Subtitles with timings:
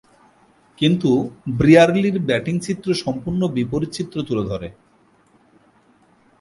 [0.81, 1.11] কিন্তু,
[1.57, 4.67] ব্রিয়ারলি’র ব্যাটিং চিত্র সম্পূর্ণ বিপরীত চিত্র তুলে ধরে।